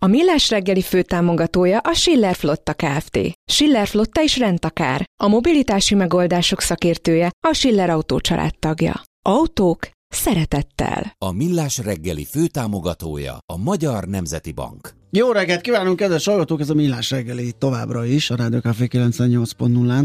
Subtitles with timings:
[0.00, 3.18] A Millás reggeli főtámogatója a Schiller Flotta Kft.
[3.50, 5.04] Schiller Flotta is rendtakár.
[5.22, 8.20] A mobilitási megoldások szakértője a Schiller Autó
[8.58, 9.02] tagja.
[9.28, 11.14] Autók szeretettel.
[11.18, 14.94] A Millás reggeli főtámogatója a Magyar Nemzeti Bank.
[15.16, 16.60] Jó reggelt kívánunk, kedves hallgatók!
[16.60, 20.04] Ez a Millás reggeli továbbra is, a Rádió Café 98.0-án.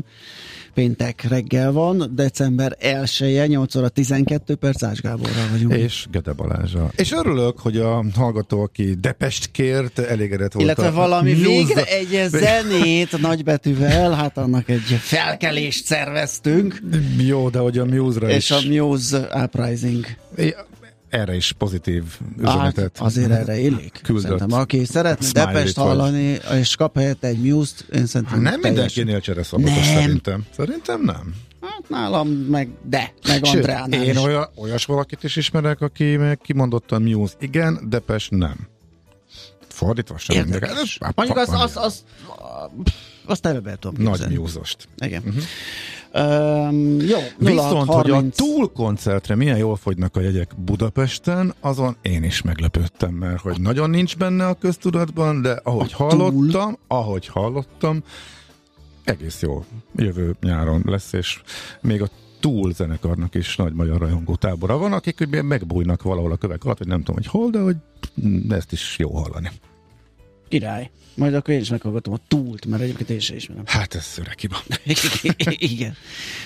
[0.73, 5.73] Péntek reggel van, december 1-e, 8 óra 12 perc, Ács Gáborral vagyunk.
[5.73, 6.91] És Gede Balázsa.
[6.95, 10.65] És örülök, hogy a hallgató, aki Depest kért, elégedett volt.
[10.65, 11.45] Illetve valami news...
[11.45, 16.81] végre egy zenét nagybetűvel, hát annak egy felkelést szerveztünk.
[17.17, 18.51] Jó, de hogy a Muse-ra És is.
[18.51, 20.05] a Muse Uprising
[21.11, 22.03] erre is pozitív
[22.37, 23.99] üzenetet hát, azért erre illik.
[24.03, 24.23] Küldött.
[24.23, 26.59] Szerintem, aki szeretne Depest hallani, vagy.
[26.59, 30.45] és kap helyette egy Muse-t, én szerintem Nem mindenkinél csere szabatos szerintem.
[30.55, 31.33] Szerintem nem.
[31.61, 36.37] Hát nálam meg de, meg Sőt, Andreánál én olyan, olyas valakit is ismerek, aki meg
[36.37, 38.55] kimondottan Muse igen, Depes nem.
[39.67, 40.35] Fordítva sem.
[40.35, 40.97] Érdekes.
[41.15, 42.03] Mondjuk az, az, az, az,
[43.31, 44.87] azt ebbe tudom Nagy Muse-ost.
[44.97, 45.23] Igen.
[45.25, 45.43] Uh-huh.
[46.13, 47.87] Um, jó, Viszont, 30...
[47.87, 53.41] hogy a túl koncertre milyen jól fogynak a jegyek Budapesten, azon én is meglepődtem, mert
[53.41, 56.77] hogy nagyon nincs benne a köztudatban, de ahogy a hallottam, túl?
[56.87, 58.03] ahogy hallottam,
[59.03, 59.65] egész jó
[59.95, 61.41] jövő nyáron lesz, és
[61.81, 62.09] még a
[62.39, 66.87] túl zenekarnak is nagy magyar rajongó tábora van, akik megbújnak valahol a kövek alatt, hogy
[66.87, 67.75] nem tudom, hogy hol, de hogy
[68.49, 69.51] ezt is jó hallani.
[70.51, 70.89] Király.
[71.15, 73.63] Majd akkor én is meghallgatom a túlt, mert egyébként én sem ismerem.
[73.65, 74.63] Hát ez szöreg hiba.
[75.71, 75.95] Igen.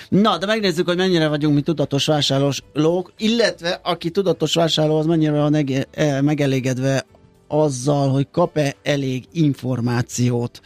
[0.08, 5.32] Na, de megnézzük, hogy mennyire vagyunk mi tudatos vásárlók, illetve aki tudatos vásárló, az mennyire
[5.32, 5.54] van
[5.92, 7.06] e, megelégedve
[7.48, 10.60] azzal, hogy kap-e elég információt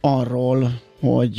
[0.00, 1.36] arról, hogy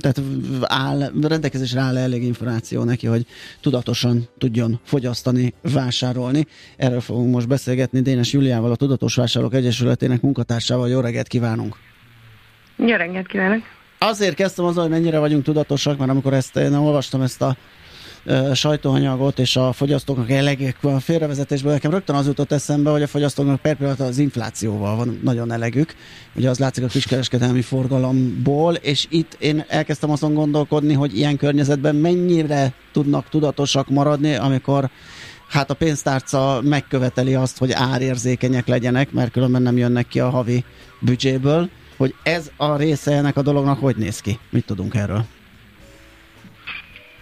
[0.00, 0.20] tehát
[0.62, 3.26] áll, rendelkezésre áll elég információ neki, hogy
[3.60, 6.46] tudatosan tudjon fogyasztani, vásárolni.
[6.76, 10.88] Erről fogunk most beszélgetni Dénes Juliával, a Tudatos Vásárlók Egyesületének munkatársával.
[10.88, 11.76] Jó reggelt kívánunk!
[12.76, 13.62] Jó reggelt kívánok!
[13.98, 17.56] Azért kezdtem azzal, hogy mennyire vagyunk tudatosak, mert amikor ezt én olvastam ezt a
[18.52, 23.60] sajtóanyagot és a fogyasztóknak elegek a félrevezetésből nekem rögtön az jutott eszembe, hogy a fogyasztóknak
[23.60, 25.94] per pillanat az inflációval van nagyon elegük.
[26.34, 31.94] Ugye az látszik a kiskereskedelmi forgalomból, és itt én elkezdtem azon gondolkodni, hogy ilyen környezetben
[31.94, 34.90] mennyire tudnak tudatosak maradni, amikor
[35.48, 40.64] hát a pénztárca megköveteli azt, hogy árérzékenyek legyenek, mert különben nem jönnek ki a havi
[41.00, 44.38] büdzséből, hogy ez a része ennek a dolognak hogy néz ki?
[44.50, 45.24] Mit tudunk erről?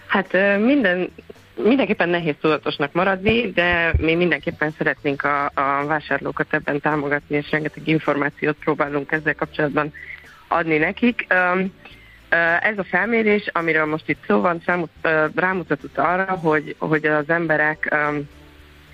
[0.06, 1.08] Hát minden,
[1.54, 7.88] mindenképpen nehéz tudatosnak maradni, de mi mindenképpen szeretnénk a, a vásárlókat ebben támogatni, és rengeteg
[7.88, 9.92] információt próbálunk ezzel kapcsolatban
[10.48, 11.26] adni nekik.
[12.60, 14.62] Ez a felmérés, amiről most itt szó van,
[15.34, 17.94] rámutatott arra, hogy, hogy az emberek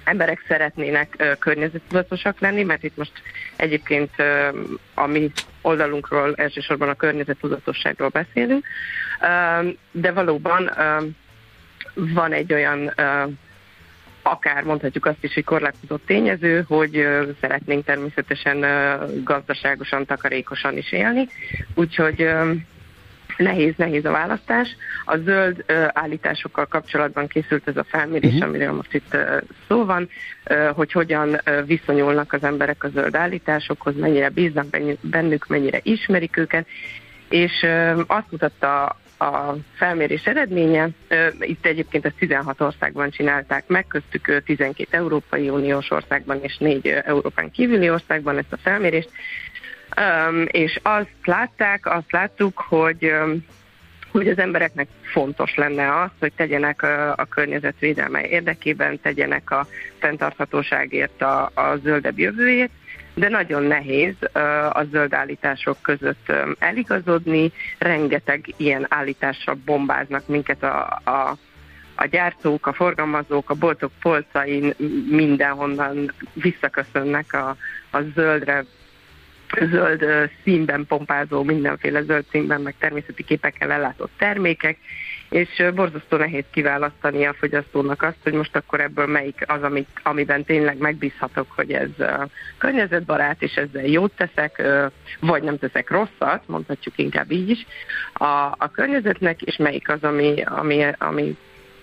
[0.05, 3.13] emberek szeretnének környezettudatosak lenni, mert itt most
[3.63, 4.11] egyébként
[4.95, 5.31] a mi
[5.61, 8.67] oldalunkról elsősorban a környezettudatosságról beszélünk,
[9.91, 10.71] de valóban
[11.95, 12.93] van egy olyan
[14.23, 17.07] akár mondhatjuk azt is, hogy korlátozott tényező, hogy
[17.41, 18.65] szeretnénk természetesen
[19.25, 21.27] gazdaságosan, takarékosan is élni,
[21.75, 22.29] úgyhogy
[23.37, 24.77] nehéz, nehéz a választás.
[25.05, 28.49] A zöld állításokkal kapcsolatban készült ez a felmérés, uh-huh.
[28.49, 29.17] amiről most itt
[29.69, 30.09] szó van,
[30.75, 34.67] hogy hogyan viszonyulnak az emberek a zöld állításokhoz, mennyire bíznak
[35.01, 36.67] bennük, mennyire ismerik őket,
[37.29, 37.67] és
[38.07, 40.89] azt mutatta a felmérés eredménye.
[41.41, 47.51] Itt egyébként ezt 16 országban csinálták meg, köztük 12 Európai Uniós országban és 4 Európán
[47.51, 49.11] kívüli országban ezt a felmérést.
[50.47, 53.13] És azt látták, azt láttuk, hogy
[54.13, 59.67] hogy az embereknek fontos lenne az, hogy tegyenek a, a környezetvédelme érdekében, tegyenek a
[59.99, 62.71] fenntarthatóságért a, a zöldebb jövőjét,
[63.15, 64.15] de nagyon nehéz
[64.73, 71.37] a zöld állítások között eligazodni, rengeteg ilyen állításra bombáznak minket a, a
[71.95, 74.75] a gyártók, a forgalmazók, a boltok polcain
[75.11, 77.57] mindenhonnan visszaköszönnek a,
[77.91, 78.65] a zöldre,
[79.61, 84.79] zöld színben pompázó, mindenféle zöld színben, meg természeti képekkel ellátott termékek,
[85.29, 90.45] és borzasztó nehéz kiválasztani a fogyasztónak azt, hogy most akkor ebből melyik az, amit, amiben
[90.45, 91.91] tényleg megbízhatok, hogy ez
[92.59, 94.63] környezetbarát, és ezzel jót teszek,
[95.21, 97.67] vagy nem teszek rosszat, mondhatjuk inkább így is,
[98.13, 101.37] a, a környezetnek, és melyik az, ami, ami, ami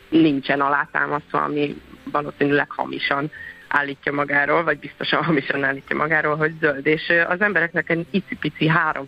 [0.09, 1.81] nincsen alátámasztva, ami
[2.11, 3.31] valószínűleg hamisan
[3.69, 6.85] állítja magáról, vagy biztosan hamisan állítja magáról, hogy zöld.
[6.85, 9.07] És az embereknek egy icipici 3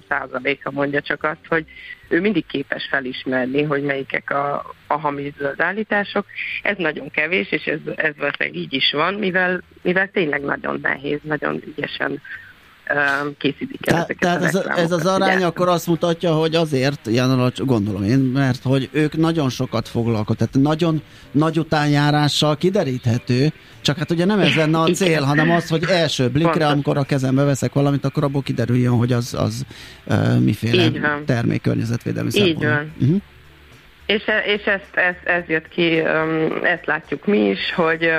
[0.64, 1.66] a mondja csak azt, hogy
[2.10, 6.26] ő mindig képes felismerni, hogy melyikek a, a hamis zöld állítások.
[6.62, 11.20] Ez nagyon kevés, és ez, ez valószínűleg így is van, mivel, mivel tényleg nagyon nehéz,
[11.24, 12.22] nagyon ügyesen
[13.38, 15.46] készítik el Te, Tehát ez, ez az arány ugye?
[15.46, 20.74] akkor azt mutatja, hogy azért, ilyen gondolom én, mert hogy ők nagyon sokat foglalkoznak, tehát
[20.74, 21.02] nagyon
[21.32, 26.30] nagy utánjárással kideríthető, csak hát ugye nem ez lenne a cél, hanem az, hogy első
[26.30, 29.66] blikre, amikor a kezembe veszek valamit, akkor abból kiderüljön, hogy az, az
[30.06, 30.92] uh, miféle
[31.26, 32.92] termék környezetvédelmi Így van.
[33.02, 33.22] Uh-huh.
[34.06, 35.98] És, e, és ezt, ezt, ez jött ki,
[36.64, 38.10] ezt látjuk mi is, hogy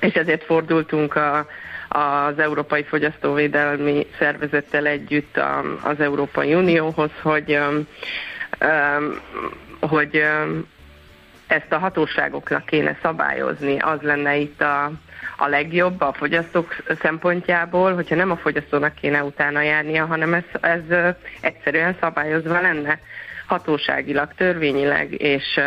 [0.00, 1.46] és ezért fordultunk a
[1.88, 5.40] az Európai Fogyasztóvédelmi Szervezettel együtt
[5.82, 7.58] az Európai Unióhoz, hogy,
[9.80, 10.22] hogy
[11.46, 14.84] ezt a hatóságoknak kéne szabályozni, az lenne itt a,
[15.36, 21.14] a legjobb a fogyasztók szempontjából, hogyha nem a fogyasztónak kéne utána járnia, hanem ez, ez
[21.40, 22.98] egyszerűen szabályozva lenne.
[23.46, 25.60] Hatóságilag, törvényileg, és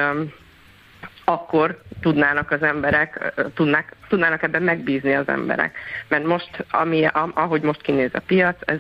[1.26, 5.78] akkor tudnának az emberek, tudnák, tudnának ebben megbízni az emberek.
[6.08, 8.80] Mert most, ami, ahogy most kinéz a piac, ez,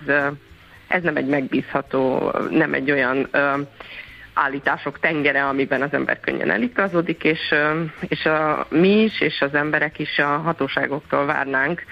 [0.87, 3.29] ez nem egy megbízható, nem egy olyan
[4.33, 7.53] állítások tengere, amiben az ember könnyen eligazodik, és,
[7.99, 11.83] és a, mi is, és az emberek is a hatóságoktól várnánk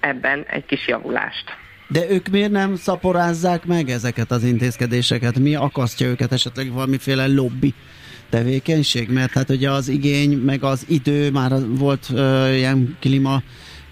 [0.00, 1.56] ebben egy kis javulást.
[1.88, 5.38] De ők miért nem szaporázzák meg ezeket az intézkedéseket?
[5.38, 7.74] Mi akasztja őket esetleg valamiféle lobby
[8.30, 9.10] tevékenység?
[9.10, 13.42] Mert hát ugye az igény, meg az idő, már volt uh, ilyen klíma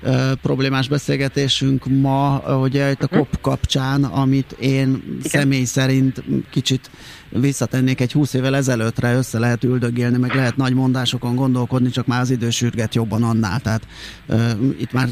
[0.02, 3.40] uh, problémás beszélgetésünk ma, ugye itt a COP mhm.
[3.40, 5.20] kapcsán, amit én Igen.
[5.22, 6.90] személy szerint kicsit
[7.28, 12.20] visszatennék egy 20 évvel ezelőttre, össze lehet üldögélni, meg lehet nagy mondásokon gondolkodni, csak már
[12.20, 13.60] az idő sürget jobban annál.
[13.60, 13.86] Tehát
[14.28, 15.08] uh, itt már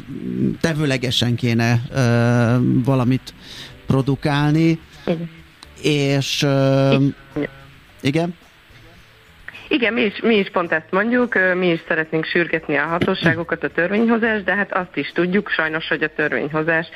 [0.60, 3.34] tevőlegesen kéne uh, valamit
[3.86, 4.78] produkálni.
[5.06, 5.30] Igen.
[5.82, 7.54] És uh, igen?
[8.00, 8.34] Igen,
[9.80, 14.42] mi is, mi is pont ezt mondjuk, mi is szeretnénk sürgetni a hatóságokat a törvényhozás,
[14.42, 16.86] de hát azt is tudjuk sajnos, hogy a törvényhozás,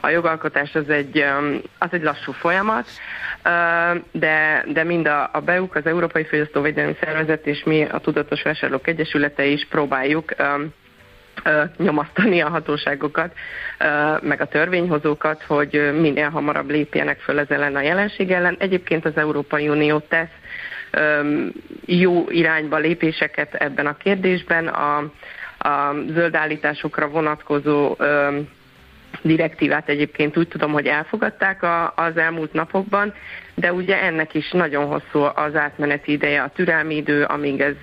[0.00, 1.24] a jogalkotás az egy,
[1.78, 2.86] az egy lassú folyamat,
[4.12, 8.86] de, de mind a, a BEUK, az Európai Fogyasztóvédelmi Szervezet és mi a Tudatos Vásárlók
[8.86, 10.34] Egyesülete is próbáljuk
[11.76, 13.32] nyomasztani a hatóságokat,
[14.20, 18.56] meg a törvényhozókat, hogy minél hamarabb lépjenek föl ez ellen a jelenség ellen.
[18.58, 20.39] Egyébként az Európai Unió tesz
[21.86, 24.66] jó irányba lépéseket ebben a kérdésben.
[24.68, 24.96] A,
[25.58, 27.96] a zöld állításokra vonatkozó
[29.22, 33.14] direktívát egyébként úgy tudom, hogy elfogadták a, az elmúlt napokban,
[33.60, 37.74] de ugye ennek is nagyon hosszú az átmeneti ideje, a türelmi idő, amíg ez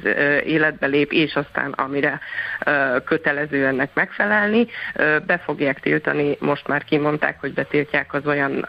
[0.46, 2.20] életbe lép, és aztán amire
[3.06, 4.68] kötelező ennek megfelelni.
[5.26, 8.66] Be fogják tiltani, most már kimondták, hogy betiltják az olyan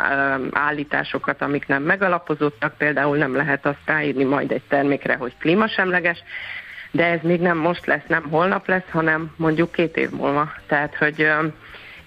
[0.53, 6.23] állításokat, amik nem megalapozottak, például nem lehet azt ráírni majd egy termékre, hogy klímasemleges,
[6.91, 10.53] de ez még nem most lesz, nem holnap lesz, hanem mondjuk két év múlva.
[10.67, 11.31] Tehát, hogy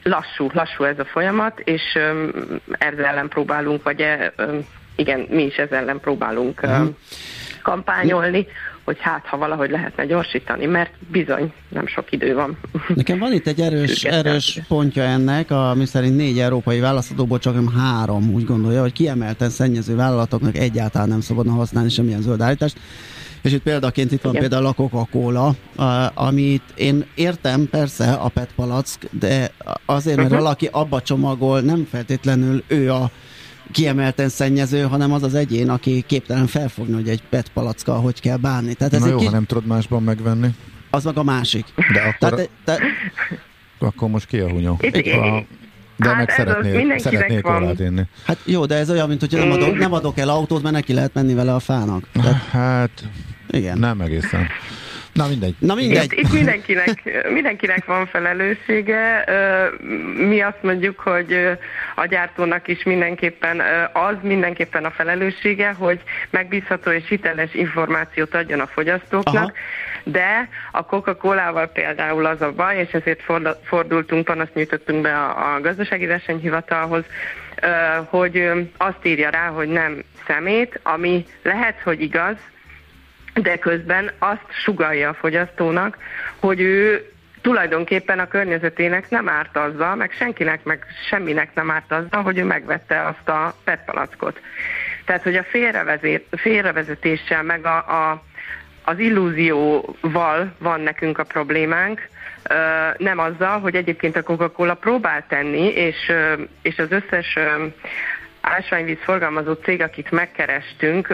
[0.03, 1.81] lassú, lassú ez a folyamat, és
[2.71, 4.06] ezzel ellen próbálunk, vagy
[5.01, 6.89] igen, mi is ezzel ellen próbálunk uh-huh.
[7.62, 8.48] kampányolni,
[8.83, 12.58] hogy hát, ha valahogy lehetne gyorsítani, mert bizony nem sok idő van.
[12.96, 17.74] Nekem van itt egy erős, erős pontja ennek, ami szerint négy európai választhatóból csak nem
[17.77, 22.77] három úgy gondolja, hogy kiemelten szennyező vállalatoknak egyáltalán nem szabadna használni semmilyen zöld állítást.
[23.41, 24.50] És itt példaként itt van Igen.
[24.50, 25.53] például a Coca-Cola,
[26.13, 29.51] amit én értem persze a PET palack, de
[29.86, 30.43] azért, mert uh-huh.
[30.43, 33.10] valaki abba csomagol, nem feltétlenül ő a
[33.71, 38.37] kiemelten szennyező, hanem az az egyén, aki képtelen felfogni, hogy egy PET palackkal hogy kell
[38.37, 38.73] bánni.
[38.73, 39.25] Tehát ez Na jó, kis...
[39.25, 40.47] ha nem tudod másban megvenni.
[40.89, 41.65] Az meg a másik.
[41.93, 42.79] De akkor, Tehát, te...
[43.79, 44.79] akkor most ki a hunyó?
[44.81, 45.43] A...
[45.97, 48.01] De hát meg szeretnél, szeretnél kólát inni.
[48.25, 50.93] Hát jó, de ez olyan, mint hogy nem adok, nem adok el autót, mert neki
[50.93, 52.07] lehet menni vele a fának.
[52.13, 52.43] Tehát...
[52.51, 53.09] Hát,
[53.49, 53.77] igen.
[53.77, 54.47] nem egészen.
[55.13, 55.56] Na mindegy.
[55.60, 56.03] Na mindegy.
[56.03, 59.25] Itt, itt mindenkinek, mindenkinek van felelőssége.
[60.15, 61.58] Mi azt mondjuk, hogy
[61.96, 63.62] a gyártónak is mindenképpen
[63.94, 66.00] az mindenképpen a felelőssége, hogy
[66.30, 69.51] megbízható és hiteles információt adjon a fogyasztóknak, Aha.
[70.03, 73.24] de a Coca-Colával például az a baj, és ezért
[73.63, 77.03] fordultunk, panaszt nyújtottunk be a, a gazdasági versenyhivatalhoz,
[78.06, 82.36] hogy azt írja rá, hogy nem szemét, ami lehet, hogy igaz,
[83.33, 85.97] de közben azt sugalja a fogyasztónak,
[86.39, 87.05] hogy ő
[87.41, 92.43] tulajdonképpen a környezetének nem árt azzal, meg senkinek, meg semminek nem árt azzal, hogy ő
[92.43, 94.39] megvette azt a PET palackot.
[95.05, 95.45] Tehát, hogy a
[96.31, 98.23] félrevezetéssel, meg a, a,
[98.83, 102.09] az illúzióval van nekünk a problémánk,
[102.97, 106.11] nem azzal, hogy egyébként a Coca-Cola próbál tenni, és,
[106.61, 107.38] és az összes
[108.41, 111.07] ásványvíz forgalmazó cég, akit megkerestünk,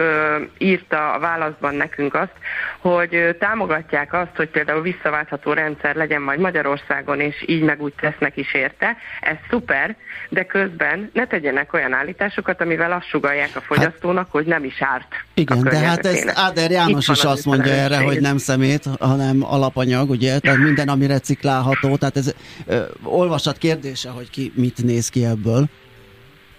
[0.58, 2.32] írta a válaszban nekünk azt,
[2.78, 8.36] hogy támogatják azt, hogy például visszaváltható rendszer legyen majd Magyarországon, és így meg úgy tesznek
[8.36, 8.96] is érte.
[9.20, 9.96] Ez szuper,
[10.28, 14.82] de közben ne tegyenek olyan állításokat, amivel azt sugalják a fogyasztónak, hát, hogy nem is
[14.82, 15.14] árt.
[15.34, 20.10] Igen, de hát ez Áder János is azt mondja erre, hogy nem szemét, hanem alapanyag,
[20.10, 22.34] ugye, tehát minden, ami reciklálható, tehát ez
[22.66, 25.68] ö, olvasat kérdése, hogy ki mit néz ki ebből.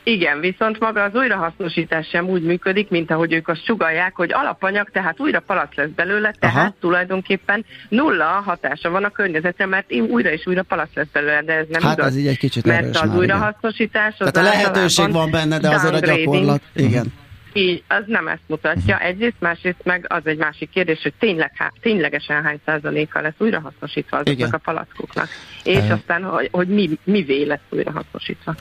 [0.09, 4.89] Igen, viszont maga az újrahasznosítás sem úgy működik, mint ahogy ők azt sugalják, hogy alapanyag,
[4.89, 6.75] tehát újra palac lesz belőle, tehát Aha.
[6.79, 11.65] tulajdonképpen nulla hatása van a környezetre, mert újra és újra palac lesz belőle, de ez
[11.69, 12.07] nem hát igaz.
[12.07, 14.15] ez így egy kicsit Mert az már, újrahasznosítás...
[14.17, 16.61] Az tehát a lehetőség van benne, de azért a gyakorlat...
[16.73, 17.13] Igen.
[17.53, 18.99] Így, az nem ezt mutatja.
[18.99, 21.51] Egyrészt, másrészt meg az egy másik kérdés, hogy tényleg,
[21.81, 24.49] ténylegesen hány százaléka lesz újrahasznosítva azoknak Igen.
[24.49, 25.27] a palackoknak.
[25.63, 25.93] És e...
[25.93, 28.55] aztán, hogy, hogy mi, mivé lesz újrahasznosítva.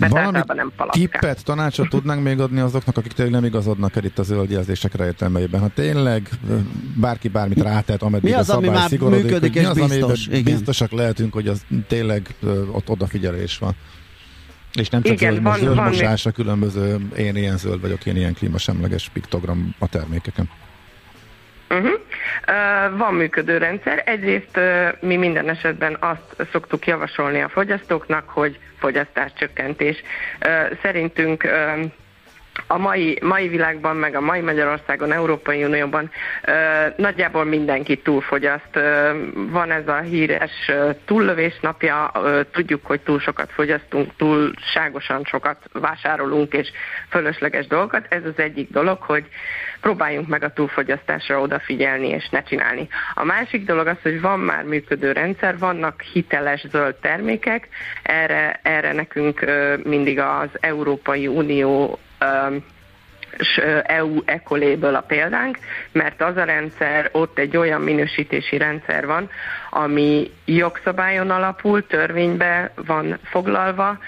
[0.00, 4.18] Mert Valami nem tippet, tanácsot tudnánk még adni azoknak, akik tényleg nem igazodnak el itt
[4.18, 5.60] a zöld jelzésekre értelmeiben.
[5.60, 6.28] Ha tényleg
[6.96, 10.26] bárki bármit rátett, ameddig mi az, a szabály ami már szigorodik, működik, mi az, biztos,
[10.26, 12.34] ami biztosak lehetünk, hogy az tényleg
[12.72, 13.74] ott odafigyelés van.
[14.78, 18.06] És nem csak Igen, zöld, van, zöld van mosás, a különböző én ilyen zöld vagyok,
[18.06, 20.50] én ilyen klímasemleges piktogram a termékeken.
[21.70, 21.90] Uh-huh.
[21.90, 24.02] Uh, van működő rendszer.
[24.06, 30.02] Egyrészt uh, mi minden esetben azt szoktuk javasolni a fogyasztóknak, hogy fogyasztáscsökkentés.
[30.46, 31.90] Uh, szerintünk uh,
[32.66, 36.10] a mai, mai világban, meg a mai Magyarországon, Európai Unióban
[36.44, 36.52] ö,
[36.96, 38.68] nagyjából mindenki túlfogyaszt.
[38.76, 40.70] Ö, van ez a híres
[41.04, 46.70] túllövés napja, ö, tudjuk, hogy túl sokat fogyasztunk, túlságosan sokat vásárolunk, és
[47.08, 48.06] fölösleges dolgokat.
[48.08, 49.24] Ez az egyik dolog, hogy
[49.80, 52.88] próbáljunk meg a túlfogyasztásra odafigyelni, és ne csinálni.
[53.14, 57.68] A másik dolog az, hogy van már működő rendszer, vannak hiteles zöld termékek,
[58.02, 59.44] erre, erre nekünk
[59.84, 61.98] mindig az Európai Unió
[63.82, 65.58] EU ecolabel a példánk,
[65.92, 69.30] mert az a rendszer, ott egy olyan minősítési rendszer van,
[69.70, 73.98] ami jogszabályon alapul, törvénybe van foglalva,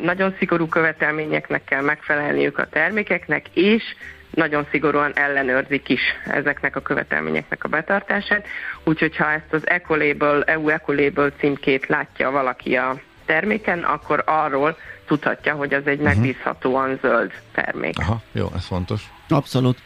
[0.00, 3.82] nagyon szigorú követelményeknek kell megfelelniük a termékeknek, és
[4.30, 8.46] nagyon szigorúan ellenőrzik is ezeknek a követelményeknek a betartását.
[8.84, 15.54] Úgyhogy ha ezt az Ecolabel, EU Ecolabel címkét látja valaki a terméken, akkor arról tudhatja,
[15.54, 16.14] hogy az egy uh-huh.
[16.14, 17.98] megbízhatóan zöld termék.
[17.98, 19.02] Aha, jó, ez fontos.
[19.28, 19.78] Abszolút.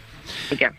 [0.51, 0.75] Igen.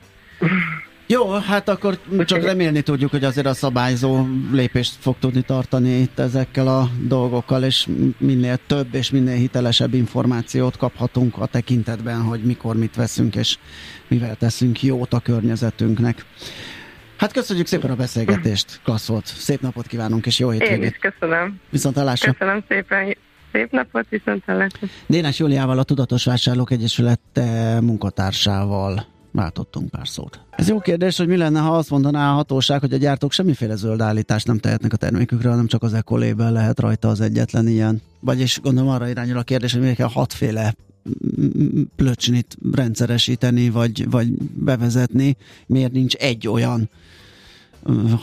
[1.12, 6.20] Jó, hát akkor csak remélni tudjuk, hogy azért a szabályzó lépést fog tudni tartani itt
[6.20, 12.76] ezekkel a dolgokkal, és minél több és minél hitelesebb információt kaphatunk a tekintetben, hogy mikor
[12.76, 13.58] mit veszünk, és
[14.08, 16.26] mivel teszünk jót a környezetünknek.
[17.18, 19.26] Hát köszönjük szépen a beszélgetést, klassz volt.
[19.26, 20.84] Szép napot kívánunk, és jó hétvégét.
[20.84, 21.60] Én is köszönöm.
[21.70, 22.32] Viszont hallásra.
[22.32, 23.16] Köszönöm szépen.
[23.52, 24.88] Szép napot, viszont hallásra.
[25.08, 27.20] Dénes Júliával, a Tudatos Vásárlók Egyesület
[27.82, 30.40] munkatársával váltottunk pár szót.
[30.50, 33.76] Ez jó kérdés, hogy mi lenne, ha azt mondaná a hatóság, hogy a gyártók semmiféle
[33.76, 38.02] zöld állítást nem tehetnek a termékükre, hanem csak az ekolében lehet rajta az egyetlen ilyen.
[38.20, 40.76] Vagyis gondolom arra irányul a kérdés, hogy miért kell hatféle
[41.96, 46.90] plöcsnit rendszeresíteni, vagy, vagy bevezetni, miért nincs egy olyan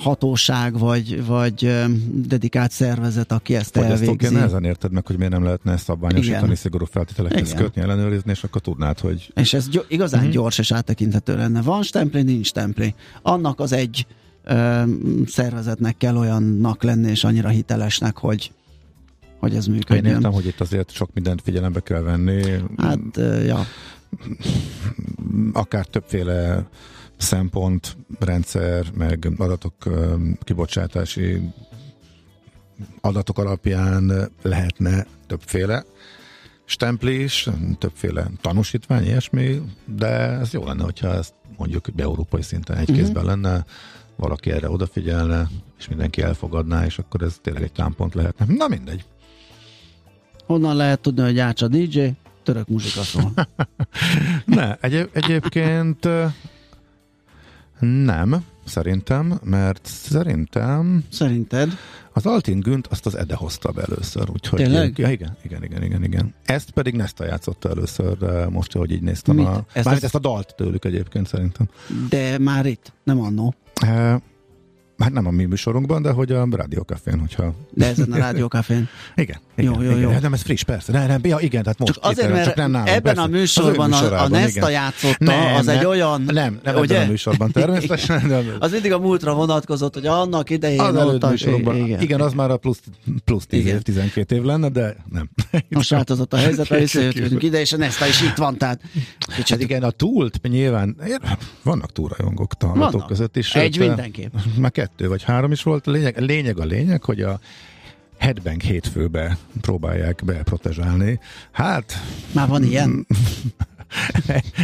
[0.03, 1.73] hatóság, vagy, vagy
[2.13, 4.25] dedikált szervezet, aki ezt hogy elvégzi.
[4.25, 6.55] Ezt nehezen érted meg, hogy miért nem lehetne ezt szabványosítani, Igen.
[6.55, 9.33] szigorú feltételekhez kötni, ellenőrizni, és akkor tudnád, hogy...
[9.35, 10.35] És ez gy- igazán uh-huh.
[10.35, 11.63] gyors és áttekinthető lenne.
[11.63, 12.95] Van stempli, nincs stempli.
[13.23, 14.07] Annak az egy
[14.45, 14.83] ö,
[15.27, 18.53] szervezetnek kell olyannak lenni, és annyira hitelesnek, hogy
[19.39, 20.05] hogy ez működjön.
[20.05, 22.43] Én értem, hogy itt azért sok mindent figyelembe kell venni.
[22.77, 22.99] Hát,
[23.47, 23.67] ja.
[25.53, 26.67] Akár többféle
[27.16, 29.75] szempont, rendszer, meg adatok
[30.40, 31.40] kibocsátási
[33.00, 35.85] adatok alapján lehetne többféle
[36.66, 42.96] stemplés, többféle tanúsítvány, ilyesmi, de ez jó lenne, hogyha ezt mondjuk európai szinten egy uh-huh.
[42.96, 43.64] kézben lenne,
[44.16, 48.46] valaki erre odafigyelne, és mindenki elfogadná, és akkor ez tényleg egy támpont lehetne.
[48.49, 49.04] Na mindegy.
[50.46, 52.06] Honnan lehet tudni, hogy Ács a DJ?
[52.42, 53.32] Török muzsika szól.
[54.44, 56.08] ne, egy, egyébként
[57.80, 58.45] nem.
[58.64, 61.73] szerintem, mert szerintem Szerinted?
[62.12, 64.59] az Altin Günt azt az Ede hozta be először, úgyhogy...
[64.59, 64.99] Tényleg?
[64.99, 66.35] Ja, igen, igen, igen, igen, igen.
[66.45, 68.16] Ezt pedig Nesta játszotta először,
[68.50, 69.47] most, hogy így néztem Mit?
[69.47, 69.64] a...
[69.73, 71.68] Ezt, az- ezt a dalt tőlük egyébként szerintem.
[72.09, 73.54] De már itt, nem annó.
[73.75, 74.21] E,
[74.99, 77.54] hát nem a mi műsorunkban, de hogy a rádiókafén, hogyha...
[77.71, 78.88] De ezen a rádiókafén.
[79.14, 80.01] Igen, igen, Jó, jó, igen.
[80.03, 80.11] jó.
[80.11, 80.93] Hát Nem, ez friss, persze.
[80.93, 83.21] Nem, nem, ja, igen, tehát most Csak azért, mert csak nem nálunk, ebben persze.
[83.21, 86.23] a műsorban Az a, a Nesta játszotta, Nem, az nem, egy olyan...
[86.23, 86.95] Nem, nem ugye?
[86.95, 88.29] ebben a műsorban természetesen.
[88.29, 91.77] De Az mindig a múltra vonatkozott, hogy annak idején az előtt a- műsorokban.
[91.77, 92.01] igen.
[92.01, 92.21] Igen.
[92.21, 92.81] az már a plusz,
[93.25, 93.75] plusz 10 Igen.
[93.77, 95.31] év, 12 év lenne, de nem.
[95.69, 98.81] Most változott a helyzet, mert visszajöttünk ide, és a Nesta is itt van, tehát
[99.29, 100.97] Hát igen, a túlt nyilván,
[101.63, 101.91] vannak
[102.57, 103.07] hallgatók Vannak.
[103.07, 103.55] között is.
[103.55, 104.35] Egy mindenképp.
[104.59, 105.87] Már kettő vagy három is volt.
[105.87, 107.41] A lényeg, a lényeg a lényeg, hogy a
[108.18, 111.20] Headbang hétfőbe próbálják beprotezsálni.
[111.52, 111.92] Hát,
[112.32, 113.06] már van ilyen.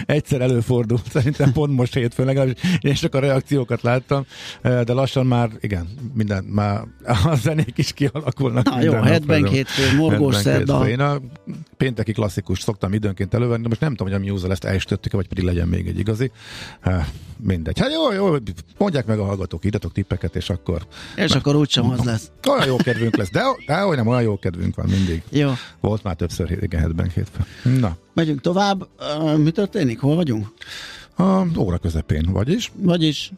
[0.07, 4.27] egyszer előfordult, szerintem pont most hétfőn legalábbis, én csak a reakciókat láttam,
[4.63, 6.81] eh, de lassan már, igen, minden, már
[7.25, 8.65] a zenék is kialakulnak.
[8.65, 10.89] Na jó, minden nap, headbang ez a- hétfő, morgós szerda.
[10.89, 11.21] Én a
[11.77, 15.29] pénteki klasszikus szoktam időnként elővenni, de most nem tudom, hogy a Muse ezt elsütöttük vagy
[15.29, 16.31] pedig legyen még egy igazi.
[16.81, 17.79] Hát, mindegy.
[17.79, 18.37] Hát jó, jó,
[18.79, 20.87] mondják meg a hallgatók, írjatok tippeket, és akkor
[21.17, 22.31] És akkor úgysem az lesz.
[22.49, 23.31] olyan jó kedvünk lesz.
[23.31, 25.23] De, de hogy nem, olyan jó kedvünk van mindig.
[25.31, 25.51] Jó,
[25.81, 27.45] Volt már többször, igen, Headbang hétfő.
[27.79, 28.89] Na, megyünk tovább.
[29.19, 30.01] Mi történik?
[30.01, 30.49] Hol vagyunk?
[31.17, 33.33] a óra közepén, vagyis Vagyis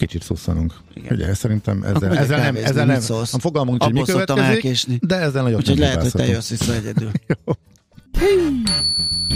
[0.00, 0.74] kicsit szusszanunk.
[0.94, 1.12] Igen.
[1.12, 4.98] Ugye, szerintem ezzel, ezzel nem, ezzel nem, a fogalmunk, hogy mi következik, elkésni.
[5.02, 7.10] de ezzel nagyot Úgyhogy nem lehet, hogy te jössz vissza egyedül.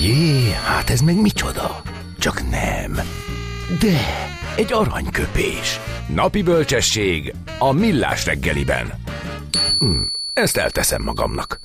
[0.02, 1.82] Jé, hát ez meg micsoda?
[2.18, 3.00] Csak nem.
[3.80, 3.98] De,
[4.56, 5.80] egy aranyköpés.
[6.14, 8.92] Napi bölcsesség a millás reggeliben.
[9.78, 11.60] Hm, ezt elteszem magamnak.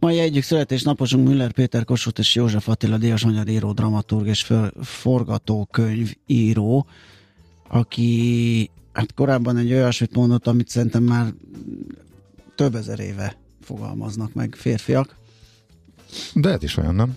[0.00, 4.52] Mai egyik születésnaposunk Müller Péter Kossuth és József Attila Díjas magyar író, dramaturg és
[4.82, 6.86] forgatókönyv író,
[7.68, 11.32] aki hát korábban egy olyasmit mondott, amit szerintem már
[12.54, 15.16] több ezer éve fogalmaznak meg férfiak.
[16.34, 17.16] De ez is olyan, nem?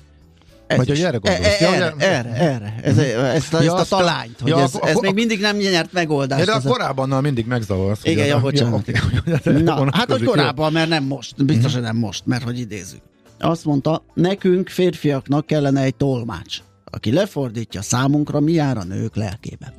[0.73, 0.97] Ez Vagy is.
[0.97, 1.61] hogy erre gondolsz?
[1.61, 2.05] E, Ja, erre, ja.
[2.05, 2.75] erre, erre.
[2.83, 5.93] Ez, ezt, a, Ja, ezt a talányt, hogy ja, ez, ez még mindig nem nyert
[5.93, 6.45] megoldást.
[6.45, 7.99] De a korábbannal mindig megzavarsz.
[8.03, 8.85] Igen, ja, bocsánat.
[8.85, 11.45] hogy ez Na, hát hogy korábban, mert nem most.
[11.45, 13.01] Biztos, hogy nem most, mert hogy idézzük.
[13.39, 19.73] Azt mondta, nekünk férfiaknak kellene egy tolmács, aki lefordítja számunkra, mi jár a nők lelkében.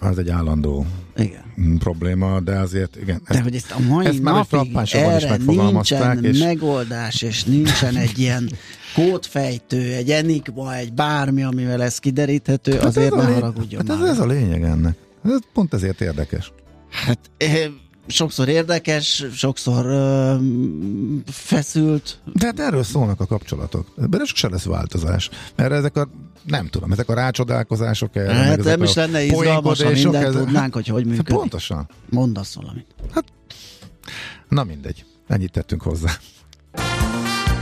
[0.00, 1.78] Az egy állandó Igen.
[1.78, 3.22] probléma, de azért igen.
[3.28, 7.44] De hogy ezt a mai ezt már napig is erre megfogalmazták, nincsen és- megoldás, és
[7.44, 8.50] nincsen egy ilyen
[8.94, 14.08] kódfejtő, egy enigma, egy bármi, amivel ez kideríthető, Hát azért ez ne haragudjon hát ez,
[14.08, 14.96] ez a lényeg ennek.
[15.24, 16.52] Ez pont ezért érdekes.
[16.90, 17.66] Hát eh,
[18.06, 20.34] sokszor érdekes, sokszor ö,
[21.26, 23.86] feszült, De hát erről szólnak a kapcsolatok.
[24.02, 25.30] Ebben sose lesz változás.
[25.56, 26.08] Erre ezek a,
[26.44, 28.32] nem tudom, ezek a rácsodálkozások erre.
[28.34, 31.34] Hát nem is lenne izgalmas, ha mindent ez- tudnánk, hogy hogy Hát működik.
[31.34, 31.88] Pontosan.
[32.10, 32.86] Mondasz valamit.
[34.48, 35.04] Na mindegy.
[35.28, 36.10] Ennyit tettünk hozzá.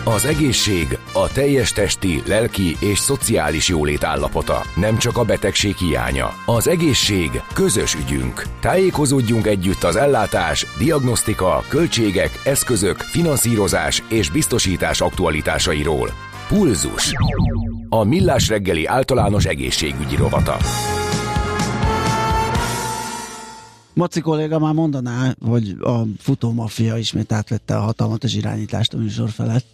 [0.05, 6.31] Az egészség a teljes testi, lelki és szociális jólét állapota, nem csak a betegség hiánya.
[6.47, 8.43] Az egészség közös ügyünk.
[8.61, 16.11] Tájékozódjunk együtt az ellátás, diagnosztika, költségek, eszközök, finanszírozás és biztosítás aktualitásairól.
[16.49, 17.13] Pulzus.
[17.89, 20.57] A Millás reggeli általános egészségügyi rovata.
[23.95, 29.31] Maci kolléga már mondaná, hogy a futómafia ismét átvette a hatalmat és irányítást a műsor
[29.31, 29.67] felett.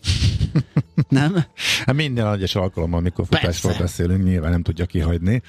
[1.08, 1.44] Nem?
[1.84, 3.82] Hát minden egyes alkalommal, amikor futásról Persze.
[3.82, 5.42] beszélünk, nyilván nem tudja kihagyni.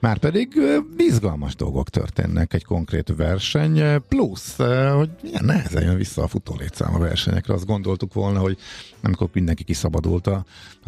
[0.00, 0.60] Márpedig
[0.96, 4.56] izgalmas dolgok történnek egy konkrét verseny, plusz,
[4.96, 7.54] hogy milyen nehezen jön vissza a futólétszám a versenyekre.
[7.54, 8.58] Azt gondoltuk volna, hogy
[9.02, 10.44] amikor mindenki kiszabadult a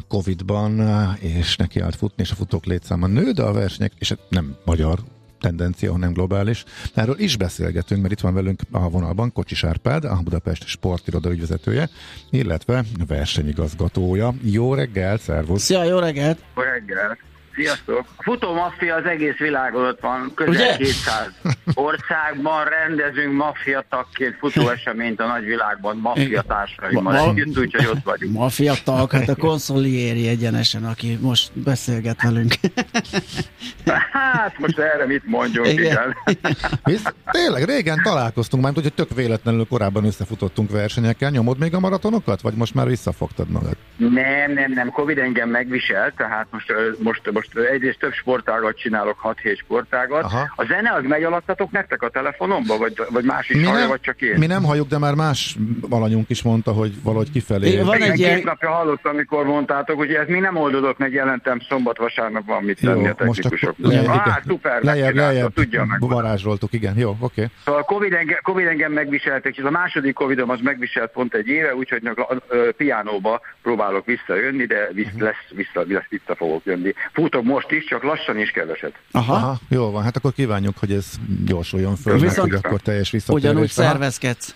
[0.09, 0.81] Covid-ban,
[1.19, 4.57] és neki állt futni, és a futók létszáma nő, de a versenyek, és hát nem
[4.65, 4.99] magyar
[5.43, 6.65] tendencia, hanem globális.
[6.95, 11.89] Erről is beszélgetünk, mert itt van velünk a vonalban Kocsis Árpád, a Budapest sportiroda ügyvezetője,
[12.31, 14.35] illetve versenyigazgatója.
[14.43, 15.63] Jó reggel, szervusz!
[15.63, 16.39] Szia, jó reggelt!
[16.57, 17.19] Jó reggel.
[17.55, 18.05] Sziasztok!
[18.17, 20.77] A futómaffia az egész világon ott van, közel Ugye?
[20.77, 21.33] 200
[21.75, 28.39] országban rendezünk maffia tagként futóeseményt a nagyvilágban maffia társaimmal Ma- együtt, úgyhogy ott vagyunk.
[28.39, 32.55] Ma fiatal, hát a konszoliéri egyenesen, aki most beszélget velünk.
[34.13, 35.85] Hát most erre mit mondjunk, Igen.
[35.85, 36.15] igen.
[36.85, 41.31] Visz, tényleg régen találkoztunk, már hogy tök véletlenül korábban összefutottunk versenyekkel.
[41.31, 43.77] Nyomod még a maratonokat, vagy most már visszafogtad magad?
[43.97, 49.59] Nem, nem, nem, Covid engem megvisel, tehát most, most, most egyrészt több sportágat csinálok, 6-7
[49.59, 50.23] sportágat.
[50.23, 50.53] Aha.
[50.57, 51.25] A zene az megy
[51.63, 54.35] alattatok nektek a telefonomba, vagy, vagy más is hallja, vagy csak én?
[54.39, 55.57] mi nem halljuk, de már más
[55.91, 57.69] alanyunk is mondta, hogy valahogy kifelé.
[57.69, 61.13] Igen, van egy két ilyen- napja hallottam, amikor mondtátok, hogy ez mi nem oldódott meg,
[61.13, 63.93] jelentem szombat, vasárnap van mit tenni a technikusoknak.
[63.93, 64.11] le, igen.
[64.11, 66.01] Ah, szuper, lejjebb, lejjebb tudja meg.
[66.01, 67.23] varázsoltuk, igen, jó, oké.
[67.25, 67.47] Okay.
[67.65, 71.49] Szóval a Covid engem, Covid engem megviseltek, és a második Covidom az megviselt pont egy
[71.49, 75.21] éve, úgyhogy a, a, a piánóba próbálok visszajönni, de visz, uh-huh.
[75.23, 76.93] lesz, vissza, vissza, vissza fogok jönni.
[77.13, 78.95] Futok most is, csak lassan is keveset.
[79.13, 79.35] Aha.
[79.35, 83.51] Aha, jó van, hát akkor kívánjuk, hogy ez gyorsuljon föl, meg, hogy akkor teljes visszatérés.
[83.51, 84.55] Ugyanúgy szervezkedsz.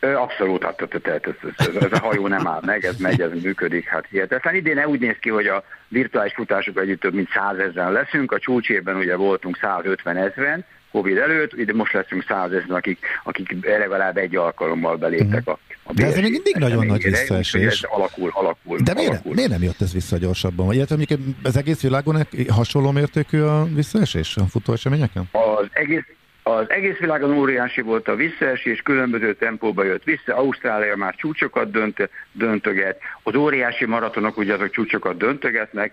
[0.00, 3.88] Abszolút, hát tehát ez, ez, ez a hajó nem áll meg, ez megy, ez működik,
[3.88, 4.54] hát hihetetlen.
[4.54, 8.38] Idén úgy néz ki, hogy a virtuális futások együtt több mint 100 ezeren leszünk, a
[8.38, 14.16] csúcsében ugye voltunk 150 ezeren, Covid előtt, ide most leszünk 100 ezeren, akik, akik legalább
[14.16, 17.66] egy alkalommal beléptek a, a De ez még mindig nagyon nagy visszaesés.
[17.66, 18.78] Ez alakul, alakul.
[18.84, 19.34] De miért, alakul.
[19.34, 20.72] miért nem jött ez vissza gyorsabban?
[20.72, 20.96] Illetve
[21.42, 25.28] az egész világon hasonló mértékű a visszaesés a futóeseményeken?
[25.32, 26.04] Az egész,
[26.42, 32.10] az egész világon óriási volt a visszaesés, különböző tempóba jött vissza, Ausztrália már csúcsokat dönt,
[32.32, 35.92] döntöget, az óriási maratonok ugye azok csúcsokat döntögetnek,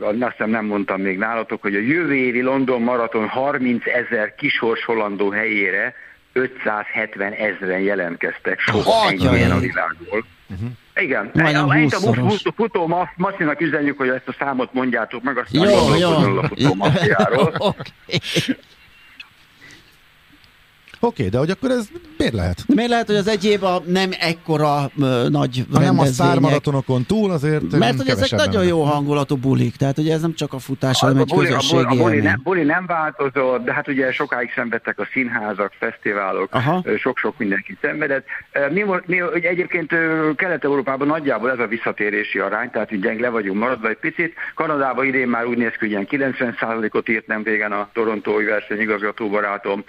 [0.00, 5.30] azt hiszem nem mondtam még nálatok, hogy a jövő évi London maraton 30 ezer kisorsolandó
[5.30, 5.94] helyére
[6.32, 10.24] 570 ezeren jelentkeztek, soha ennyien a világból.
[10.48, 10.68] Uh-huh.
[10.94, 15.94] Igen, Majdnem a, a futó, masszinak üzenjük, hogy ezt a számot mondjátok meg, aztán jó,
[15.94, 16.38] jó.
[16.38, 17.52] a futó massziáról.
[17.58, 17.92] okay.
[21.00, 22.64] Oké, okay, de hogy akkor ez miért lehet?
[22.74, 27.04] Miért lehet, hogy az egy év a nem ekkora ö, nagy ha nem a szármaratonokon
[27.04, 30.58] túl azért Mert hogy ezek nagyon jó hangulatú bulik, tehát ugye ez nem csak a
[30.58, 33.88] futás, hanem egy buli, közösségi a, buli, a buli, nem, buli nem változott, de hát
[33.88, 36.84] ugye sokáig szenvedtek a színházak, fesztiválok, Aha.
[36.98, 38.26] sok-sok mindenki szenvedett.
[38.70, 39.94] Mi, mi ugye egyébként
[40.36, 44.34] Kelet-Európában nagyjából ez a visszatérési arány, tehát így gyeng le vagyunk maradva egy picit.
[44.54, 49.28] Kanadában idén már úgy néz ki, hogy ilyen 90%-ot írt nem régen a torontói versenyigazgató
[49.28, 49.84] barátom.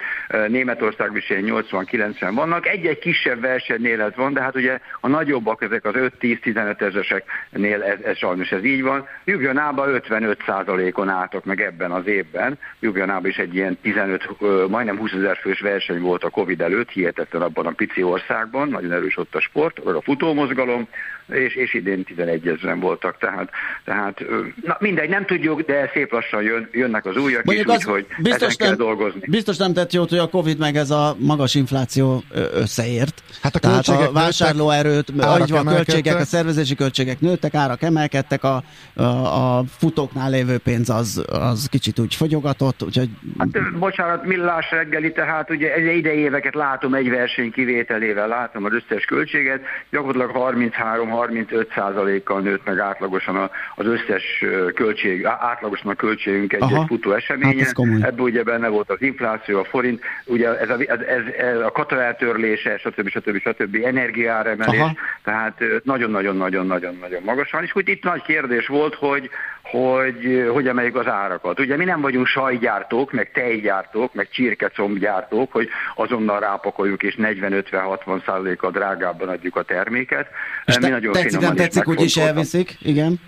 [0.48, 5.62] Németország Magyarországban is 80-90 vannak, egy-egy kisebb versenynél ez van, de hát ugye a nagyobbak,
[5.62, 9.06] ezek az 5-10-15 ezeseknél ez, ez sajnos ez így van.
[9.24, 12.58] Ljubljanában 55%-on álltak meg ebben az évben.
[12.80, 14.28] Ljubljanában is egy ilyen 15,
[14.68, 18.92] majdnem 20 ezer fős verseny volt a Covid előtt, hihetetlen abban a pici országban, nagyon
[18.92, 20.88] erős ott a sport, a futómozgalom,
[21.28, 23.50] és, és idén 11 ezeren voltak, tehát,
[23.84, 24.24] tehát
[24.62, 28.56] na mindegy, nem tudjuk, de szép lassan jön, jönnek az újak Mondjuk is, úgyhogy biztos
[28.56, 29.20] nem, kell dolgozni.
[29.26, 32.22] Biztos nem tett jót, hogy a Covid meg ez a magas infláció
[32.52, 33.22] összeért.
[33.42, 38.44] Hát a tehát a vásárlóerőt, így van, a költségek, a szervezési költségek nőttek, árak emelkedtek,
[38.44, 38.62] a,
[38.94, 43.08] a, a futóknál lévő pénz az, az kicsit úgy fogyogatott, úgyhogy...
[43.38, 48.72] Hát, bocsánat, millás reggeli, tehát ugye egy idei éveket látom egy verseny kivételével, látom az
[48.72, 56.62] összes költséget, gyakorlatilag 33 35%-kal nőtt meg átlagosan az összes költség, átlagosan a költségünk egy,
[56.62, 57.66] egy futó eseményen.
[58.00, 61.00] Hát Ebből ugye benne volt az infláció, a forint, ugye ez a, ez,
[61.38, 63.08] ez, a kata eltörlése, stb.
[63.08, 63.38] stb.
[63.38, 63.78] stb.
[63.84, 64.82] energiáremelés,
[65.24, 67.62] tehát nagyon-nagyon-nagyon-nagyon-nagyon magasan.
[67.62, 69.30] És úgy itt nagy kérdés volt, hogy
[69.62, 71.60] hogy hogy emeljük az árakat.
[71.60, 78.70] Ugye mi nem vagyunk sajgyártók, meg tejgyártók, meg csirkecombgyártók, hogy azonnal rápakoljuk és 40-50-60 százalékkal
[78.70, 80.28] drágábban adjuk a terméket.
[80.64, 83.20] És mi te, nagyon tetszik, nem tetszik, úgy is elviszik, igen.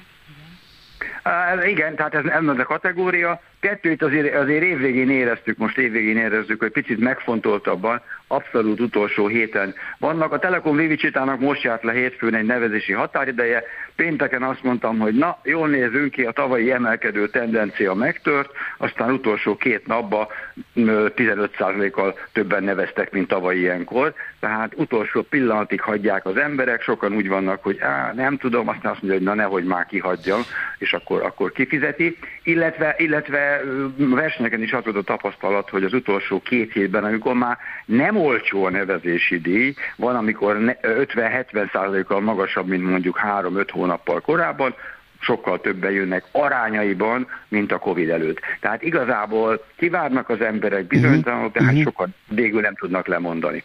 [1.25, 3.41] Uh, igen, tehát ez nem az a kategória.
[3.61, 10.33] Kettőt azért, azért évvégén éreztük, most évvégén érezzük, hogy picit megfontoltabban, abszolút utolsó héten vannak.
[10.33, 13.63] A Telekom Vivicsitának most járt le hétfőn egy nevezési határideje.
[13.97, 19.57] Pénteken azt mondtam, hogy na, jól nézünk ki, a tavalyi emelkedő tendencia megtört, aztán utolsó
[19.57, 20.27] két napban
[20.75, 24.15] 15%-kal többen neveztek, mint tavaly ilyenkor.
[24.41, 29.03] Tehát utolsó pillanatig hagyják az emberek, sokan úgy vannak, hogy á, nem tudom, aztán azt
[29.03, 30.41] mondja, hogy na nehogy már kihagyjam,
[30.79, 32.17] és akkor, akkor kifizeti.
[32.43, 33.50] Illetve, illetve
[33.97, 38.65] versenyeken is az volt a tapasztalat, hogy az utolsó két hétben, amikor már nem olcsó
[38.65, 44.75] a nevezési díj, van, amikor 50-70 százalékkal magasabb, mint mondjuk 3-5 hónappal korábban,
[45.21, 48.41] sokkal többen jönnek arányaiban, mint a Covid előtt.
[48.61, 51.85] Tehát igazából kivárnak az emberek bizonytalanok, tehát uh-huh.
[51.85, 53.65] sokan végül nem tudnak lemondani.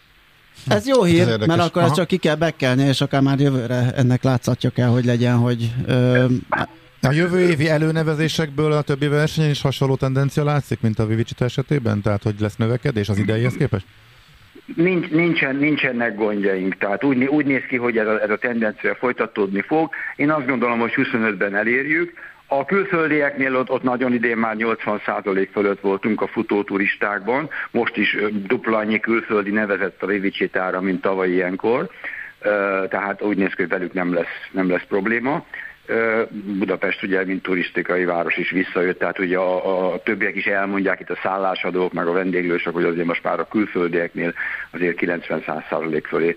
[0.67, 3.91] Ez jó hír, Ez mert akkor ezt csak ki kell bekelni, és akár már jövőre
[3.95, 6.25] ennek látszatja kell, hogy legyen, hogy ö,
[7.01, 12.01] a jövő évi előnevezésekből a többi versenyen is hasonló tendencia látszik, mint a Vivicita esetében?
[12.01, 13.85] Tehát, hogy lesz növekedés az idejéhez képest?
[14.75, 18.95] Nincs, nincsen, nincsenek gondjaink, tehát úgy, úgy néz ki, hogy ez a, ez a tendencia
[18.95, 19.89] folytatódni fog.
[20.15, 22.13] Én azt gondolom, hogy 25-ben elérjük.
[22.47, 28.77] A külföldieknél ott, ott nagyon idén már 80% fölött voltunk a futóturistákban, most is dupla
[28.77, 31.89] annyi külföldi nevezett a Vivicitára, mint tavaly ilyenkor,
[32.89, 35.45] tehát úgy néz ki, hogy velük nem lesz, nem lesz probléma.
[36.59, 41.09] Budapest ugye, mint turisztikai város is visszajött, tehát ugye a, a többiek is elmondják itt
[41.09, 44.33] a szállásadók, meg a vendéglősök, hogy azért most már a külföldieknél
[44.71, 46.35] azért 90-100 százalék fölé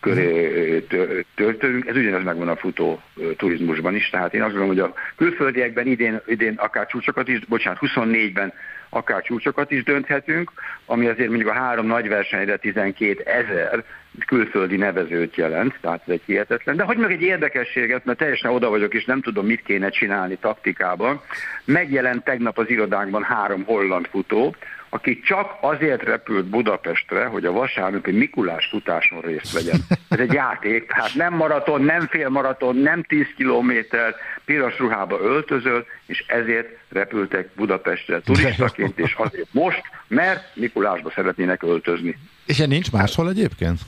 [0.00, 0.86] köré
[1.34, 1.86] töltünk.
[1.86, 3.02] Ez ugyanez megvan a futó
[3.36, 4.10] turizmusban is.
[4.10, 8.52] Tehát én azt gondolom, hogy a külföldiekben idén, idén akár csúcsokat is, bocsánat, 24-ben
[8.88, 10.52] akár csúcsokat is dönthetünk,
[10.86, 13.84] ami azért mondjuk a három nagy versenyre 12 ezer
[14.26, 16.76] külföldi nevezőt jelent, tehát ez egy hihetetlen.
[16.76, 20.36] De hogy meg egy érdekességet, mert teljesen oda vagyok, és nem tudom, mit kéne csinálni
[20.40, 21.20] taktikában.
[21.64, 24.54] Megjelent tegnap az irodánkban három holland futó,
[24.88, 29.80] aki csak azért repült Budapestre, hogy a vasárnapi Mikulás futáson részt vegyen.
[30.08, 36.24] Ez egy játék, tehát nem maraton, nem félmaraton, nem 10 kilométer, piros ruhába öltözöl, és
[36.26, 42.18] ezért repültek Budapestre turistaként, és azért most, mert Mikulásba szeretnének öltözni.
[42.46, 43.78] És nincs máshol egyébként?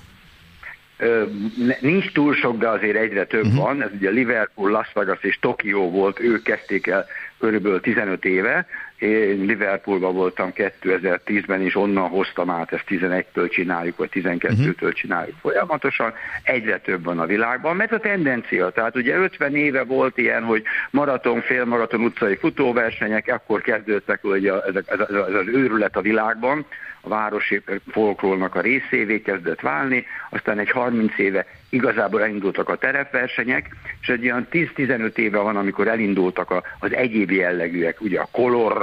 [1.80, 3.62] Nincs túl sok, de azért egyre több uh-huh.
[3.62, 3.82] van.
[3.82, 7.06] Ez ugye Liverpool, Las Vegas és Tokió volt, ők kezdték el
[7.38, 8.66] körülbelül 15 éve.
[9.00, 14.92] Én Liverpoolban voltam 2010-ben, és onnan hoztam át, ezt 11-től csináljuk, vagy 12-től uh-huh.
[14.92, 16.12] csináljuk folyamatosan.
[16.42, 20.62] Egyre több van a világban, mert a tendencia, tehát ugye 50 éve volt ilyen, hogy
[20.90, 26.66] maraton, félmaraton, utcai futóversenyek, akkor kezdődtek hogy ez, ez, ez, ez az őrület a világban,
[27.00, 33.76] a városi folklórnak a részévé kezdett válni, aztán egy 30 éve igazából elindultak a terepversenyek,
[34.00, 38.28] és egy olyan 10-15 éve van, amikor elindultak az egyéb jellegűek, ugye a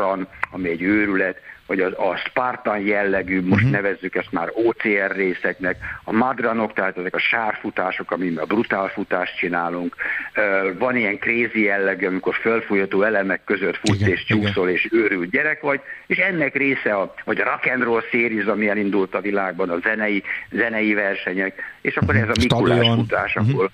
[0.07, 3.71] kolorran, ami egy őrület, vagy a, a Spartan jellegű, most uh-huh.
[3.71, 9.37] nevezzük ezt már OCR részeknek, a madranok, tehát ezek a sárfutások, amiben a brutál futást
[9.37, 9.95] csinálunk,
[10.35, 15.29] uh, van ilyen crazy jellegű, amikor fölfújható elemek között futsz igen, és csúszol és őrült
[15.29, 19.21] gyerek vagy, és ennek része a, vagy a rock and roll series, ami elindult a
[19.21, 22.29] világban, a zenei, zenei versenyek, és akkor uh-huh.
[22.29, 23.69] ez a Mikulás futás, uh-huh.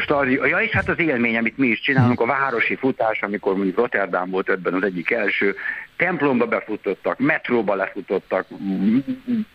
[0.00, 0.48] Stadion.
[0.48, 4.30] Ja, és hát az élmény, amit mi is csinálunk, a városi futás, amikor mondjuk Rotterdam
[4.30, 5.54] volt ebben az egyik első,
[5.96, 8.46] templomba befutottak, metróba lefutottak,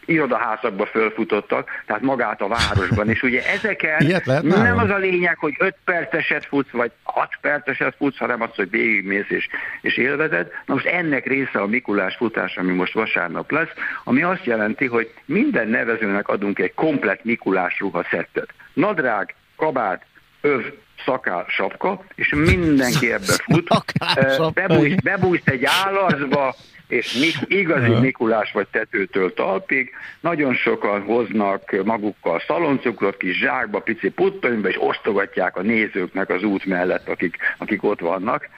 [0.06, 5.76] irodaházakba fölfutottak, tehát magát a városban, és ugye ezeken nem az a lényeg, hogy 5
[5.86, 9.47] perceset futsz, vagy 6 perceset futsz, hanem az, hogy végigmész és,
[9.82, 10.52] és élvezed.
[10.65, 13.71] Na most ennek része a Mikulás futás, ami most vasárnap lesz,
[14.04, 18.54] ami azt jelenti, hogy minden nevezőnek adunk egy komplet Mikulás ruha szettet.
[18.74, 20.06] Nadrág, kabát,
[20.41, 20.63] öv,
[21.06, 23.67] szakál, sapka, és mindenki ebbe fut.
[24.54, 26.56] Bebújsz, bebújsz egy állatba,
[26.88, 29.91] és Mik, igazi Mikulás vagy tetőtől talpig.
[30.19, 36.65] Nagyon sokan hoznak magukkal szaloncukrot, kis zsákba, pici puttonyba, és osztogatják a nézőknek az út
[36.65, 38.50] mellett, akik, akik ott vannak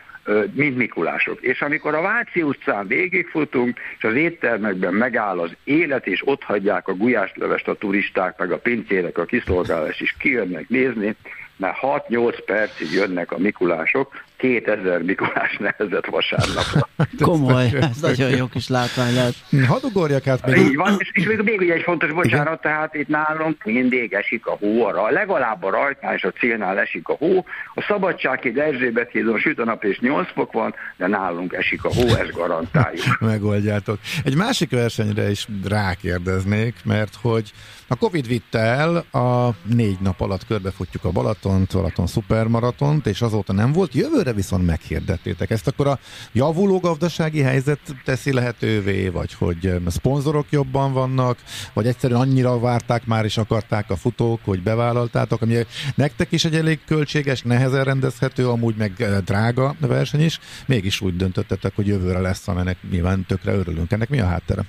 [0.53, 1.41] mint Mikulások.
[1.41, 6.88] És amikor a Váci utcán végigfutunk, és az éttermekben megáll az élet, és ott hagyják
[6.88, 11.15] a gulyáslövest a turisták, meg a pincérek, a kiszolgálás is kijönnek nézni,
[11.55, 16.89] mert 6-8 percig jönnek a Mikulások, 2000 Mikulás nehezett vasárnapra.
[17.29, 19.34] Komoly, ez nagyon jó kis látvány lehet.
[19.67, 20.58] Hadd ugorjak át még.
[20.58, 22.60] Így van, és, és még, még egy fontos, bocsánat, Igen?
[22.62, 27.08] tehát itt nálunk mindig esik a hó, a, legalább a rajtnál és a célnál esik
[27.08, 27.45] a hó.
[27.73, 31.93] A Szabadsághíd Erzsébet hídon süt a nap és 8 fok van, de nálunk esik a
[31.93, 33.19] hó, ezt garantáljuk.
[33.19, 33.99] Megoldjátok.
[34.23, 37.51] Egy másik versenyre is rákérdeznék, mert hogy
[37.88, 43.53] a Covid vitte el, a négy nap alatt körbefutjuk a Balatont, Balaton szupermaratont, és azóta
[43.53, 43.93] nem volt.
[43.93, 45.99] Jövőre viszont meghirdettétek ezt, akkor a
[46.31, 51.37] javuló gazdasági helyzet teszi lehetővé, vagy hogy a szponzorok jobban vannak,
[51.73, 55.55] vagy egyszerűen annyira várták már és akarták a futók, hogy bevállaltátok, ami
[55.95, 58.91] nektek is egy elég költséges, nehezen rendezhető, amúgy meg
[59.25, 63.91] drága verseny is, mégis úgy döntöttetek, hogy jövőre lesz, aminek nyilván tökre örülünk.
[63.91, 64.61] Ennek mi a háttere?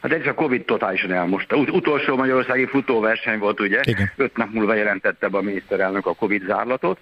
[0.00, 1.56] Hát ez a Covid totálisan elmosta.
[1.56, 3.80] Ut- utolsó magyarországi futóverseny volt, ugye?
[3.82, 4.10] Igen.
[4.16, 6.98] Öt nap múlva jelentette be a miniszterelnök a Covid zárlatot.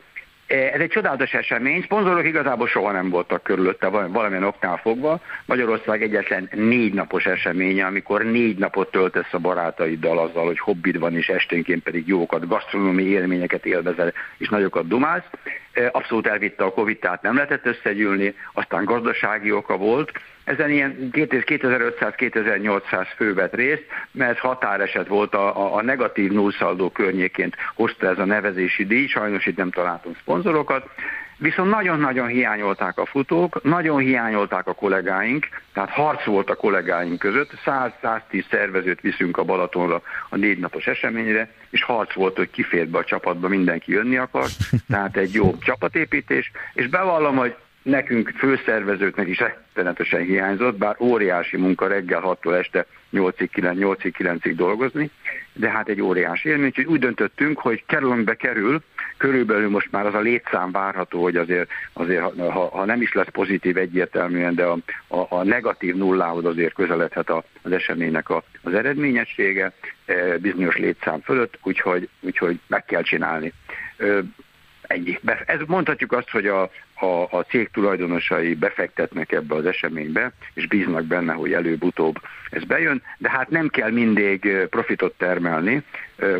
[0.46, 5.20] E, ez egy csodálatos esemény, szponzorok igazából soha nem voltak körülötte valamilyen oknál fogva.
[5.44, 11.16] Magyarország egyetlen négy napos eseménye, amikor négy napot töltesz a barátaiddal azzal, hogy hobbid van,
[11.16, 15.26] és esténként pedig jókat, gasztronómiai élményeket élvezel, és nagyokat dumálsz.
[15.92, 20.12] Abszolút elvitte a Covid, tehát nem lehetett összegyűlni, aztán gazdasági oka volt,
[20.44, 27.56] ezen ilyen 2500-2800 fő vett részt, mert határeset volt a, a, a negatív nullszaldó környéként
[27.74, 30.90] hozta ez a nevezési díj, sajnos itt nem találtunk szponzorokat,
[31.38, 37.50] Viszont nagyon-nagyon hiányolták a futók, nagyon hiányolták a kollégáink, tehát harc volt a kollégáink között,
[37.64, 42.98] 100-110 szervezőt viszünk a Balatonra a négy napos eseményre, és harc volt, hogy kifért be
[42.98, 44.46] a csapatba, mindenki jönni akar,
[44.88, 51.86] tehát egy jó csapatépítés, és bevallom, hogy nekünk főszervezőknek is rettenetesen hiányzott, bár óriási munka
[51.86, 55.10] reggel 6-tól este 8-9-ig dolgozni,
[55.52, 58.82] de hát egy óriási élmény, úgyhogy úgy döntöttünk, hogy kerülünkbe kerül,
[59.16, 63.30] körülbelül most már az a létszám várható, hogy azért, azért ha, ha nem is lesz
[63.32, 64.76] pozitív egyértelműen, de a,
[65.06, 67.30] a, a negatív nullához azért közeledhet
[67.62, 69.72] az eseménynek a, az eredményessége
[70.06, 73.52] e, bizonyos létszám fölött, úgyhogy, úgyhogy meg kell csinálni.
[74.86, 75.18] Ennyi.
[75.46, 76.62] Ez mondhatjuk azt, hogy a,
[76.94, 82.16] a, a cég tulajdonosai befektetnek ebbe az eseménybe, és bíznak benne, hogy előbb-utóbb
[82.50, 85.82] ez bejön, de hát nem kell mindig profitot termelni,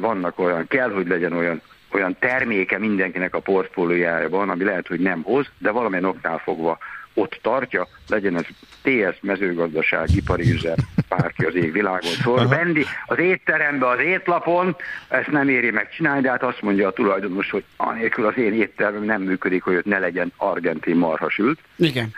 [0.00, 1.62] vannak olyan, kell, hogy legyen olyan
[1.96, 6.78] olyan terméke mindenkinek a portfóliójában, ami lehet, hogy nem hoz, de valamilyen oknál fogva
[7.14, 8.44] ott tartja, legyen ez
[8.82, 10.76] TS, mezőgazdaság, ipari üzem,
[11.16, 12.10] bárki az égvilágon.
[12.22, 14.76] Szóval venni az étterembe, az étlapon,
[15.08, 18.52] ezt nem éri meg csinálni, de hát azt mondja a tulajdonos, hogy anélkül az én
[18.52, 21.58] éttermem nem működik, hogy ott ne legyen argentin marhasült.
[21.76, 22.14] Igen.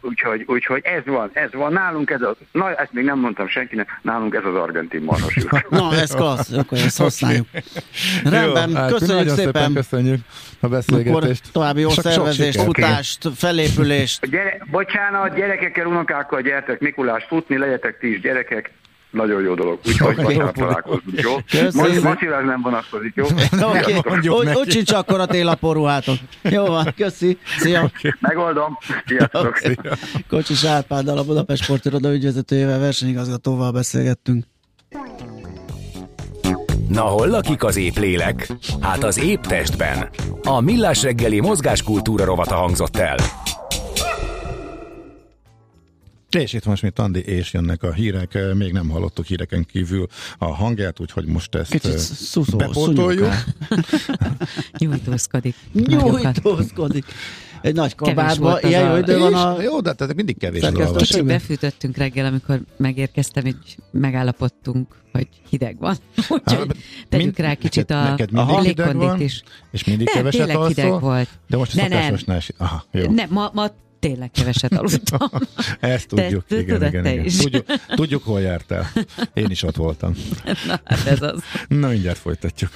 [0.00, 1.72] Úgyhogy, úgyhogy ez van, ez van.
[1.72, 5.68] Nálunk ez az, na ezt még nem mondtam senkinek, nálunk ez az argentin marhasült.
[5.70, 7.46] na, ez klassz, akkor ezt használjuk.
[8.24, 9.52] Rendben, Jó, hát köszönjük szépen.
[9.52, 9.72] szépen.
[9.74, 10.20] Köszönjük
[10.60, 11.14] a beszélgetést.
[11.14, 14.30] Akkor további jó szervezést, futást, felépülést.
[14.30, 18.72] Gyere, bocsánat, gyerekekkel, unokákkal gyertek Mikulás futni, legyetek ti is gyerekek,
[19.10, 19.78] nagyon jó dolog.
[19.86, 21.34] Úgyhogy okay, vasárnap találkozunk, jó?
[21.72, 23.24] Most macirás nem vonatkozik, jó?
[23.70, 24.54] Oké, okay.
[24.54, 26.16] úgy sincs akkor a télaporuhátok.
[26.42, 27.38] Jó van, köszi.
[27.58, 27.78] Szia.
[27.78, 28.10] Okay.
[28.20, 28.78] Megoldom.
[29.06, 29.46] Sziasztok.
[29.46, 29.76] Okay.
[30.28, 34.44] Kocsis Árpáddal, a Budapest Sportiroda ügyvezetőjével, versenyigazgatóval beszélgettünk.
[36.88, 38.48] Na hol lakik az épp lélek?
[38.80, 40.08] Hát az épp testben.
[40.42, 43.16] A Millás reggeli mozgáskultúra rovata hangzott el.
[46.34, 50.06] És itt most mit Andi, és jönnek a hírek, még nem hallottuk híreken kívül
[50.38, 53.34] a hangját, úgyhogy most ezt Kicsit szuszó, bepótoljuk.
[54.78, 55.54] Nyújtózkodik.
[55.72, 57.04] Nyújtózkodik.
[57.62, 59.62] Egy nagy kabátba, ilyen jó idő van a...
[59.62, 60.64] Jó, de tehát mindig kevés
[60.96, 65.96] Kicsit befűtöttünk reggel, amikor megérkeztem, hogy megállapodtunk, hogy hideg van.
[66.28, 66.76] Úgyhogy hát,
[67.08, 69.42] tegyük rá kicsit a, neked a légkondit is.
[69.70, 71.28] És mindig nem, keveset tényleg hideg volt.
[71.48, 72.16] De most ne, nem.
[72.26, 73.10] Ne, Aha, jó.
[73.10, 73.70] Nem, ma, ma
[74.04, 75.28] tényleg keveset aludtam.
[75.80, 77.26] Ezt tudjuk, Te, igen, igen, igen.
[77.38, 78.90] Tudjuk, tudjuk, hol jártál.
[79.34, 80.14] Én is ott voltam.
[80.66, 81.42] Na, hát ez az.
[81.68, 82.70] Na, mindjárt folytatjuk.